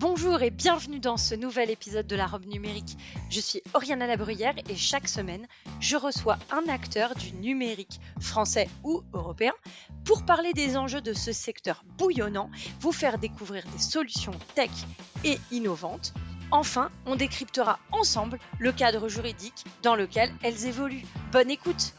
[0.00, 2.96] Bonjour et bienvenue dans ce nouvel épisode de la robe numérique.
[3.30, 5.48] Je suis Oriana Labruyère et chaque semaine,
[5.80, 9.52] je reçois un acteur du numérique, français ou européen,
[10.04, 12.48] pour parler des enjeux de ce secteur bouillonnant,
[12.78, 14.70] vous faire découvrir des solutions tech
[15.24, 16.14] et innovantes.
[16.52, 21.06] Enfin, on décryptera ensemble le cadre juridique dans lequel elles évoluent.
[21.32, 21.92] Bonne écoute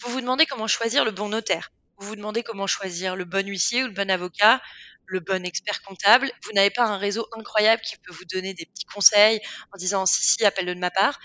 [0.00, 1.70] Vous vous demandez comment choisir le bon notaire
[2.04, 4.60] vous demandez comment choisir le bon huissier ou le bon avocat,
[5.06, 6.30] le bon expert comptable.
[6.44, 9.40] Vous n'avez pas un réseau incroyable qui peut vous donner des petits conseils
[9.72, 11.18] en disant si si appelle-le de ma part.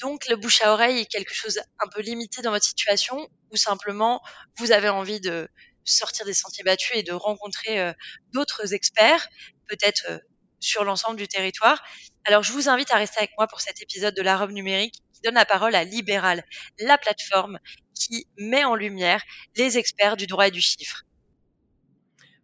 [0.00, 3.56] Donc le bouche à oreille est quelque chose un peu limité dans votre situation ou
[3.56, 4.22] simplement
[4.58, 5.48] vous avez envie de
[5.84, 7.92] sortir des sentiers battus et de rencontrer euh,
[8.32, 9.26] d'autres experts,
[9.68, 10.18] peut-être euh,
[10.60, 11.82] sur l'ensemble du territoire.
[12.24, 14.94] Alors je vous invite à rester avec moi pour cet épisode de la robe numérique
[15.14, 16.44] qui donne la parole à Libéral,
[16.78, 17.58] la plateforme
[17.98, 19.22] qui met en lumière
[19.56, 21.04] les experts du droit et du chiffre.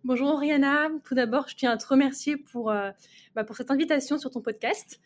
[0.04, 2.90] Bonjour Oriana, tout d'abord je tiens à te remercier pour, euh,
[3.34, 5.00] bah, pour cette invitation sur ton podcast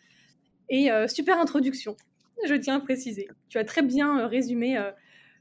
[0.69, 1.97] et euh, super introduction,
[2.45, 3.29] je tiens à préciser.
[3.49, 4.77] Tu as très bien euh, résumé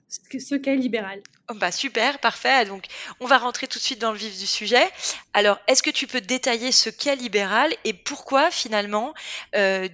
[0.09, 1.21] ce qu'est libéral.
[1.49, 2.65] Oh bah super, parfait.
[2.65, 2.85] Donc,
[3.19, 4.85] on va rentrer tout de suite dans le vif du sujet.
[5.33, 9.15] Alors, est-ce que tu peux détailler ce qu'est libéral et pourquoi finalement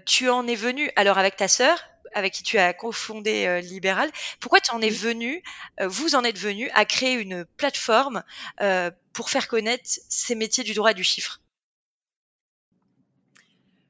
[0.06, 1.80] tu en es venu Alors, avec ta sœur,
[2.14, 4.09] avec qui tu as cofondé euh, Libéral.
[4.39, 5.44] Pourquoi tu en es venu,
[5.80, 8.23] euh, vous en êtes venu à créer une plateforme
[8.61, 11.41] euh, pour faire connaître ces métiers du droit et du chiffre?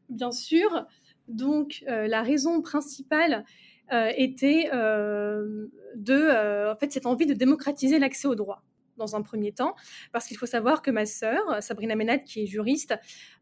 [0.10, 0.86] Bien sûr.
[1.28, 3.46] Donc, la raison principale
[3.90, 8.62] était de, en fait, cette envie de démocratiser l'accès au droit
[8.98, 9.76] dans un premier temps,
[10.12, 12.94] parce qu'il faut savoir que ma sœur, Sabrina Ménade, qui est juriste,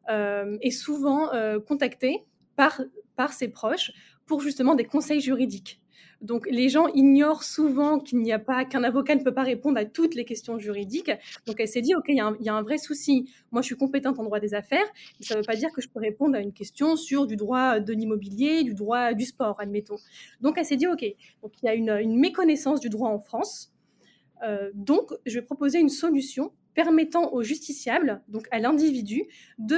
[0.07, 1.31] est souvent
[1.67, 2.23] contactée
[2.55, 2.79] par,
[3.15, 3.91] par ses proches
[4.25, 5.81] pour justement des conseils juridiques.
[6.21, 9.79] Donc les gens ignorent souvent qu'il n'y a pas qu'un avocat ne peut pas répondre
[9.79, 11.11] à toutes les questions juridiques.
[11.47, 13.31] Donc elle s'est dit ok il y, a un vrai souci.
[13.51, 14.85] Moi je suis compétente en droit des affaires,
[15.19, 17.35] mais ça ne veut pas dire que je peux répondre à une question sur du
[17.35, 19.97] droit de l'immobilier, du droit du sport admettons.
[20.41, 21.03] Donc elle s'est dit ok
[21.41, 23.73] donc il y a une, méconnaissance du droit en France.
[24.43, 29.23] Euh, donc je vais proposer une solution permettant au justiciable donc à l'individu
[29.57, 29.77] de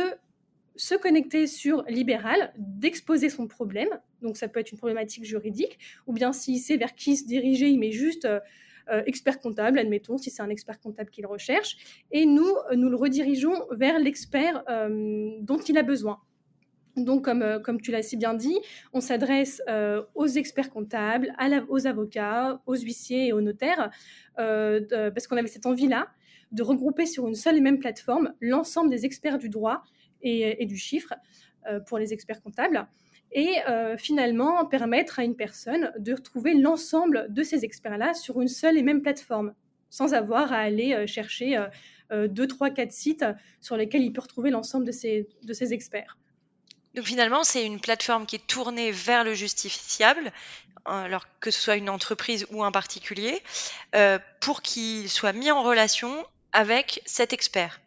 [0.76, 3.90] se connecter sur Libéral, d'exposer son problème.
[4.22, 7.70] Donc ça peut être une problématique juridique, ou bien s'il sait vers qui se diriger,
[7.70, 8.40] il met juste euh,
[8.92, 12.90] euh, expert comptable, admettons, si c'est un expert comptable qu'il recherche, et nous, euh, nous
[12.90, 16.20] le redirigeons vers l'expert dont il a besoin.
[16.96, 18.58] Donc, comme, comme tu l'as si bien dit,
[18.94, 19.64] on s'adresse
[20.14, 23.90] aux experts comptables, à aux avocats, aux huissiers et aux notaires,
[24.36, 26.08] parce qu'on avait cette envie-là
[26.52, 29.84] de regrouper sur une seule et même plateforme l'ensemble des experts du droit
[30.24, 31.14] et, du chiffre
[31.68, 32.88] euh, pour les experts comptables
[33.32, 38.48] et euh, finalement permettre à une personne de retrouver l'ensemble de ces experts-là sur une
[38.48, 39.54] seule et même plateforme,
[39.90, 41.62] sans avoir à aller euh, chercher
[42.12, 43.26] deux, trois, quatre sites
[43.60, 46.20] sur lesquels il peut retrouver l'ensemble de ces, de ces experts.
[46.94, 50.32] Donc finalement, c'est une plateforme qui est tournée vers le justifiable,
[50.86, 53.42] alors que ce soit une entreprise ou un particulier,
[54.42, 56.14] pour qu'il soit mis en relation
[56.52, 57.82] avec cet expert.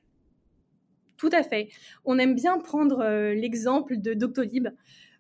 [1.16, 1.69] Tout à fait.
[2.04, 4.69] On aime bien prendre euh, l'exemple de Doctolib.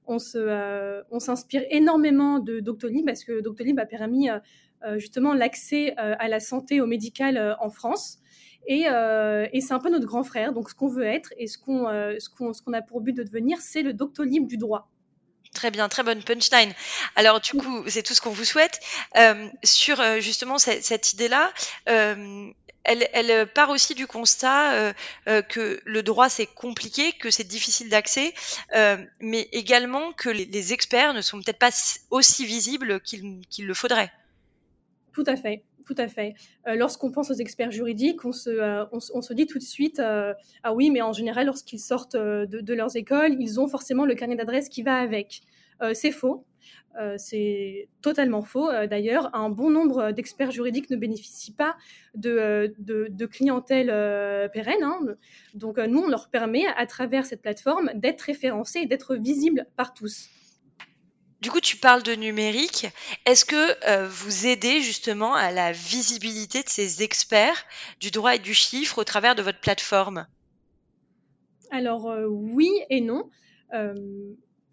[0.06, 4.38] On, euh, on s'inspire énormément de Doctolib parce que Doctolib a permis euh,
[4.98, 8.18] justement l'accès à la santé, au médical en France.
[8.68, 10.52] Et, et, c'est un peu notre grand frère.
[10.52, 13.12] Donc, ce qu'on veut être et ce qu'on, ce qu'on, ce qu'on a pour but
[13.12, 14.88] de devenir, c'est le Doctolib du droit.
[15.56, 16.72] Très bien, très bonne punchline.
[17.16, 18.78] Alors du coup, c'est tout ce qu'on vous souhaite.
[19.64, 21.50] sur justement cette, idée-là,
[22.86, 24.92] elle, euh, part aussi du constat euh,
[25.28, 28.34] euh, que le droit c'est compliqué, que c'est difficile d'accès,
[29.20, 31.70] mais également que les, experts ne sont peut-être pas
[32.10, 34.10] aussi visibles qu'il le faudrait.
[35.16, 35.64] Tout à fait.
[35.86, 36.34] Tout à fait.
[36.66, 38.50] Lorsqu'on pense aux experts juridiques, on se,
[39.22, 43.34] se dit tout de suite ah oui, mais en général, lorsqu'ils sortent de, leurs écoles,
[43.40, 45.40] ils ont forcément le carnet d'adresse qui va avec.
[45.94, 46.44] c'est faux.
[46.98, 48.70] Euh, c'est totalement faux.
[48.70, 51.76] Euh, d'ailleurs, un bon nombre d'experts juridiques ne bénéficient pas
[52.14, 53.88] de, euh, clientèle
[54.52, 54.82] pérenne.
[54.82, 55.00] Hein.
[55.54, 59.94] Donc, nous, on leur permet, à travers cette plateforme, d'être référencés et d'être visibles par
[59.94, 60.28] tous.
[61.46, 62.88] Du coup, tu parles de numérique.
[63.24, 67.64] Est-ce que vous aidez justement à la visibilité de ces experts
[68.00, 70.26] du droit et du chiffre au travers de votre plateforme?
[71.70, 73.30] Alors oui et non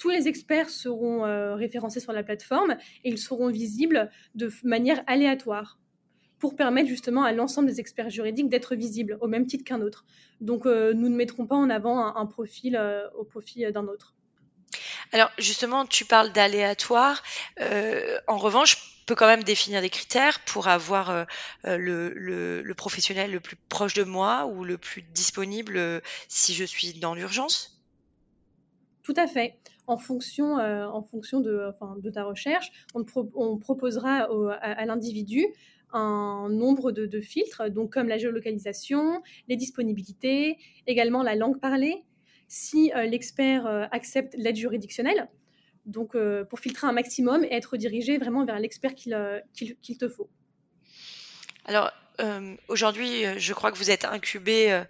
[0.03, 2.75] tous les experts seront euh, référencés sur la plateforme
[3.05, 5.79] et ils seront visibles de manière aléatoire
[6.39, 10.03] pour permettre justement à l'ensemble des experts juridiques d'être visibles au même titre qu'un autre.
[10.41, 14.13] Donc euh, nous ne mettrons pas en avant un, profil euh, au profit d'un autre.
[15.13, 17.21] Alors justement, tu parles d'aléatoire.
[17.61, 21.23] Euh, en revanche, je peux quand même définir des critères pour avoir euh,
[21.65, 26.93] euh, le, professionnel le plus proche de moi ou le plus disponible si je suis
[26.93, 27.79] dans l'urgence.
[29.03, 29.59] Tout à fait.
[29.85, 34.27] En fonction, de, ta recherche, on, proposera
[34.61, 35.45] à, l'individu
[35.91, 40.57] un nombre de, de, filtres, donc comme la géolocalisation, les disponibilités,
[40.87, 42.03] également la langue parlée,
[42.53, 45.27] si euh, l'expert euh, accepte l'aide juridictionnelle,
[45.85, 50.29] donc euh, pour filtrer un maximum et être dirigé vraiment vers l'expert qu'il te faut.
[51.65, 51.91] Alors,
[52.67, 54.83] aujourd'hui, je crois que vous êtes incubé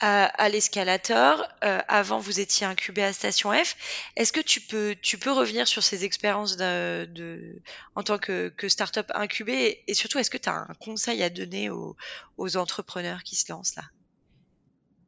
[0.00, 1.46] à, l'escalator.
[1.60, 3.76] avant, vous étiez incubé à Station F.
[4.16, 4.96] Est-ce que tu peux,
[5.30, 10.48] revenir sur ces expériences en tant que, que start-up incubé et, surtout, est-ce que tu
[10.48, 13.84] as un conseil à donner aux entrepreneurs qui se lancent là?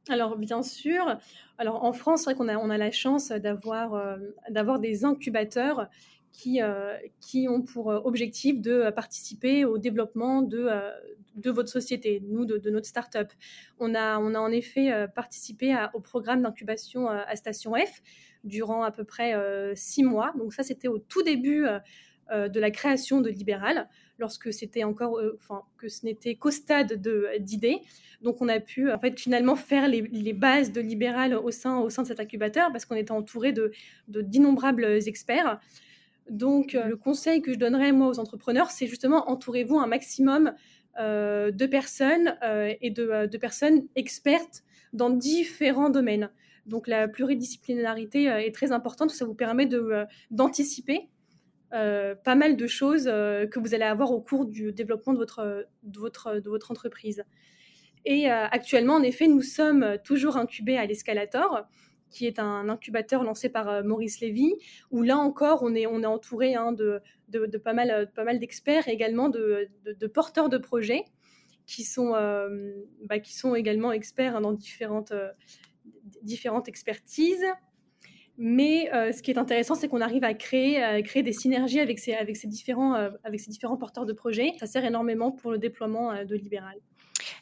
[0.09, 1.19] Alors bien sûr,
[1.59, 4.17] alors en France, on a la chance d'avoir, euh,
[4.51, 5.89] d'avoir des incubateurs
[6.33, 10.69] qui, euh, qui ont pour euh, objectif de participer au développement de,
[11.37, 13.33] de votre société, nous, de, notre start-up.
[13.79, 18.03] On a, on a en effet participé au programme d'incubation à Station F
[18.45, 19.35] durant à peu près
[19.75, 20.33] six mois.
[20.39, 21.67] Donc ça, c'était au tout début
[22.31, 23.89] de la création de Libéral
[24.19, 26.95] lorsque c'était encore, euh, enfin, que ce n'était qu'au stade
[27.41, 27.81] d'idées.
[28.23, 31.91] Donc, on a pu, en fait, finalement faire les, bases de libéral au sein, au
[31.91, 33.73] sein de cet incubateur parce qu'on était entouré de,
[34.09, 35.61] d'innombrables experts.
[36.31, 40.55] Donc, euh, le conseil que je donnerais, moi, aux entrepreneurs, c'est justement entourez-vous un maximum
[40.99, 42.37] euh, de personnes
[42.81, 46.31] et de, de, personnes expertes dans différents domaines.
[46.65, 49.11] Donc, la pluridisciplinarité est très importante.
[49.11, 49.69] Ça vous permet
[50.31, 51.09] d'anticiper
[51.73, 55.19] euh, pas mal de choses euh, que vous allez avoir au cours du développement de
[55.19, 57.25] votre, entreprise.
[58.05, 61.67] Et euh, actuellement, en effet, nous sommes toujours incubés à l'Escalator,
[62.09, 64.55] qui est un incubateur lancé par Maurice Lévy,
[64.93, 67.03] où là encore, on est, entouré hein, de,
[67.59, 69.69] pas mal, d'experts et également de,
[70.15, 71.05] porteurs de projets
[71.67, 72.13] qui sont,
[73.07, 73.17] bah,
[73.57, 75.13] également experts hein, dans différentes
[76.69, 77.45] expertises.
[78.39, 82.15] Mais euh, ce qui est intéressant, c'est qu'on arrive à créer, des synergies avec ces,
[82.15, 84.53] avec ces, différents, euh, avec ces différents porteurs de projets.
[84.59, 86.77] Ça sert énormément pour le déploiement euh, de Libéral.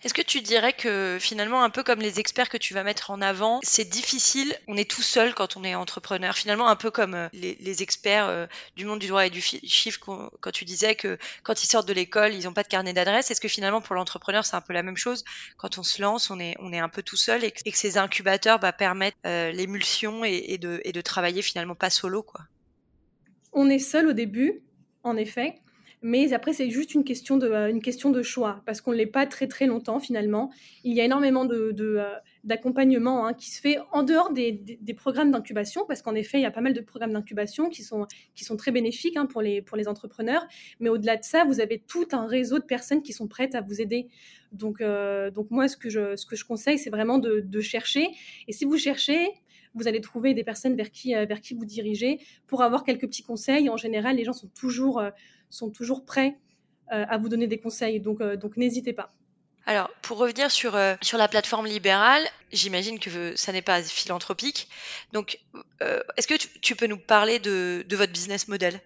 [0.02, 3.10] Est-ce que tu dirais que finalement, un peu comme les experts que tu vas mettre
[3.10, 6.90] en avant, c'est difficile, on est tout seul quand on est entrepreneur, finalement un peu
[6.90, 10.94] comme euh, les, experts euh, du monde du droit et du chiffre quand tu disais
[10.94, 13.30] que quand ils sortent de l'école, ils n'ont pas de carnet d'adresse.
[13.30, 15.24] Est-ce que finalement pour l'entrepreneur, c'est un peu la même chose?
[15.56, 18.72] Quand on se lance, on est, un peu tout seul et que, ces incubateurs bah,
[18.72, 22.42] permettent euh, l'émulsion et, de, et de travailler finalement pas solo quoi.
[23.52, 24.62] On est seul au début,
[25.04, 25.60] en effet.
[26.06, 28.96] Mais après, c'est juste une question de, euh, une question de choix, parce qu'on ne
[28.96, 30.52] l'est pas très très longtemps finalement.
[30.84, 32.04] Il y a énormément de, euh,
[32.44, 36.42] d'accompagnement hein, qui se fait en dehors des, des, programmes d'incubation, parce qu'en effet, il
[36.42, 39.40] y a pas mal de programmes d'incubation qui sont, qui sont très bénéfiques hein, pour,
[39.40, 40.46] les, pour les entrepreneurs.
[40.78, 43.62] Mais au-delà de ça, vous avez tout un réseau de personnes qui sont prêtes à
[43.62, 44.08] vous aider.
[44.52, 47.60] Donc, euh, donc moi, ce que je, ce que je conseille, c'est vraiment de, de
[47.62, 48.08] chercher.
[48.46, 49.30] Et si vous cherchez,
[49.74, 53.22] vous allez trouver des personnes vers qui, vers qui vous dirigez pour avoir quelques petits
[53.22, 53.68] conseils.
[53.68, 55.02] En général, les gens sont toujours,
[55.50, 56.38] sont toujours prêts
[56.92, 57.98] euh, à vous donner des conseils.
[57.98, 59.10] Donc, euh, donc n'hésitez pas.
[59.64, 62.22] Alors, pour revenir sur, euh, sur la plateforme libérale,
[62.52, 64.68] j'imagine que ça n'est pas philanthropique.
[65.14, 65.40] Donc,
[66.16, 68.78] est-ce que tu, peux nous parler de, de votre business model?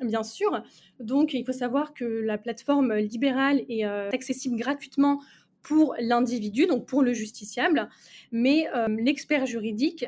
[0.00, 0.62] Bien sûr.
[1.00, 5.20] Donc, il faut savoir que la plateforme libérale est accessible gratuitement
[5.66, 7.88] pour l'individu, donc pour le justiciable,
[8.30, 8.68] mais
[8.98, 10.06] l'expert juridique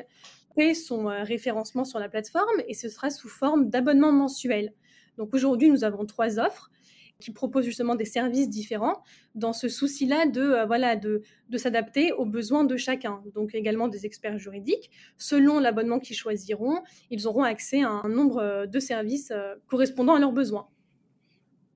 [0.55, 4.73] fait son référencement sur la plateforme et ce sera sous forme d'abonnement mensuel.
[5.17, 6.71] Donc aujourd'hui, nous avons trois offres
[7.19, 9.03] qui proposent justement des services différents
[9.35, 11.21] dans ce souci-là de, euh, voilà, de,
[11.57, 13.21] s'adapter aux besoins de chacun.
[13.35, 14.89] Donc également des experts juridiques.
[15.17, 20.15] Selon l'abonnement qu'ils choisiront, ils auront accès à un nombre euh, de services euh, correspondant
[20.15, 20.67] à leurs besoins.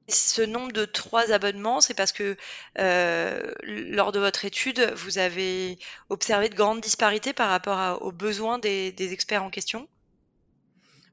[0.09, 2.35] Ce nombre de trois abonnements, c'est parce que
[2.75, 5.77] lors de votre étude, vous avez
[6.09, 9.87] observé de grandes disparités par rapport aux besoins des, des experts en question?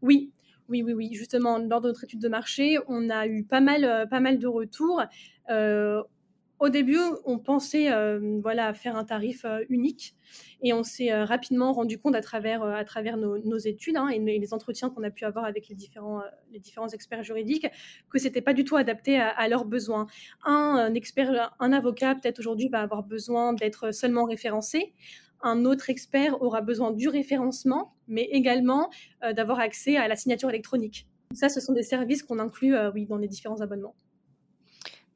[0.03, 0.33] Oui,
[0.69, 1.11] oui, oui, oui.
[1.13, 4.39] Justement, lors de notre étude de marché, on a eu pas mal, euh, pas mal
[4.39, 5.03] de retours.
[5.51, 6.03] Euh,
[6.61, 10.15] au début, on pensait euh, voilà, faire un tarif unique
[10.63, 14.55] et on s'est rapidement rendu compte à travers, à travers nos, études hein, et, les
[14.55, 16.21] entretiens qu'on a pu avoir avec les différents,
[16.53, 17.67] les différents experts juridiques
[18.11, 20.07] que ce n'était pas du tout adapté à, leurs besoins.
[20.45, 24.95] Un, expert, un avocat, peut-être aujourd'hui, va avoir besoin d'être seulement référencé
[25.43, 28.91] un autre expert aura besoin du référencement, mais également
[29.25, 31.07] euh, d'avoir accès à la signature électronique.
[31.33, 33.95] Ça, ce sont des services qu'on inclut euh, oui, dans les différents abonnements.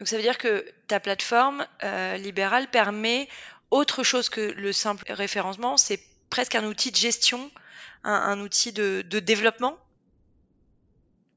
[0.05, 3.27] Donc ça veut dire que ta plateforme euh, libérale permet
[3.71, 7.51] autre chose que le simple référencement, c'est presque un outil de gestion,
[8.03, 9.79] un, outil de, développement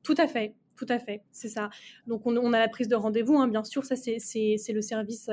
[0.03, 0.53] Tout à fait.
[0.75, 1.69] Tout à fait, c'est ça.
[2.07, 5.29] Donc on, a la prise de rendez-vous, hein, bien sûr, ça c'est le service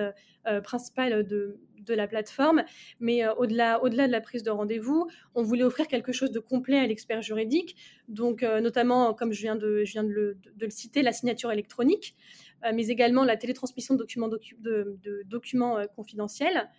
[0.62, 2.64] principal de, la plateforme.
[3.00, 6.40] Mais euh, au-delà, au-delà de la prise de rendez-vous, on voulait offrir quelque chose de
[6.40, 7.76] complet à l'expert juridique.
[8.08, 13.25] Donc, euh, notamment, comme je viens, de, le, citer, la signature électronique, euh, mais également
[13.25, 16.71] la télétransmission de documents, de, documents confidentiels.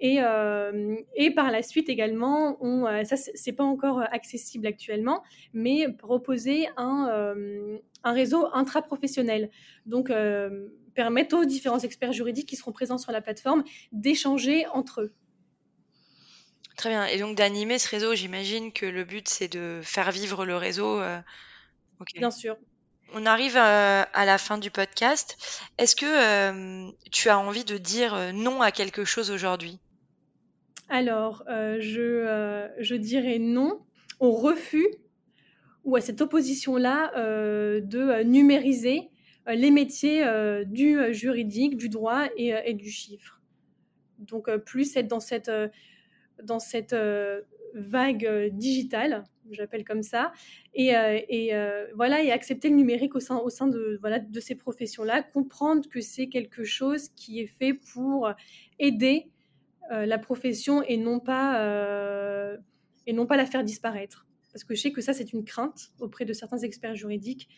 [0.00, 0.18] Et,
[1.16, 5.22] et, par la suite également, on, ça c'est pas encore accessible actuellement,
[5.52, 7.36] mais proposer un,
[8.02, 9.50] un réseau intra-professionnel.
[9.86, 10.10] Donc
[10.94, 15.14] permettre aux différents experts juridiques qui seront présents sur la plateforme d'échanger entre eux.
[16.76, 17.06] Très bien.
[17.06, 21.00] Et donc d'animer ce réseau, j'imagine que le but c'est de faire vivre le réseau.
[21.00, 21.20] Euh,
[22.14, 22.56] bien sûr.
[23.12, 25.36] On arrive euh, à, la fin du podcast.
[25.78, 29.78] Est-ce que euh, tu as envie de dire non à quelque chose aujourd'hui?
[30.88, 33.80] Alors, je, dirais non
[34.20, 34.88] au refus
[35.84, 39.10] ou à cette opposition-là de numériser
[39.48, 43.40] euh, les métiers euh, du euh, juridique, du droit et, du chiffre.
[44.18, 45.20] Donc plus être dans
[46.60, 46.96] cette
[47.74, 50.32] vague digitale, j'appelle comme ça,
[50.74, 51.52] et, et
[51.94, 55.88] voilà, et accepter le numérique au sein, au sein de, voilà, de ces professions-là, comprendre
[55.88, 58.30] que c'est quelque chose qui est fait pour
[58.78, 59.30] aider
[59.90, 62.56] la profession et non pas,
[63.06, 64.26] et non pas la faire disparaître.
[64.52, 67.48] Parce que je sais que ça, c'est une crainte auprès de certains experts juridiques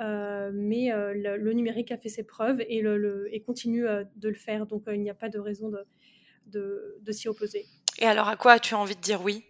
[0.00, 4.28] euh, mais euh, le, numérique a fait ses preuves et, le, et continue euh, de
[4.28, 4.66] le faire.
[4.66, 5.84] Donc il n'y a pas de raison de,
[6.46, 7.66] de, de s'y opposer.
[7.98, 9.44] Et alors à quoi as-tu envie de dire oui?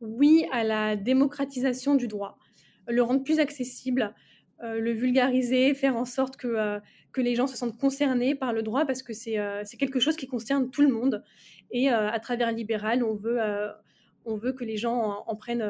[0.00, 2.38] Oui à la démocratisation du droit,
[2.86, 4.14] le rendre plus accessible,
[4.60, 6.80] le vulgariser, faire en sorte que,
[7.12, 10.26] que les gens se sentent concernés par le droit parce que c'est quelque chose qui
[10.26, 11.22] concerne tout le monde.
[11.70, 13.38] Et à travers Libéral, on veut,
[14.24, 15.64] on veut que les gens en prennent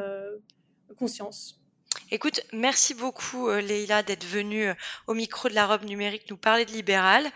[0.96, 1.62] conscience.
[2.10, 4.74] Écoute, merci beaucoup euh, Leïla d'être venue euh,
[5.06, 7.26] au micro de la robe numérique nous parler de libéral.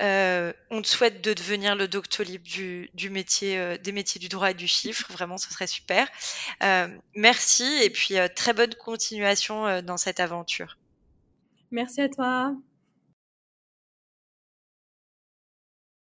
[0.00, 4.50] Euh, on te souhaite de devenir le doctolib du, du métier, des métiers du droit
[4.50, 5.12] et du chiffre.
[5.12, 6.08] Vraiment, ce serait super.
[7.14, 10.78] merci et puis très bonne continuation dans cette aventure.
[11.70, 12.54] Merci à toi.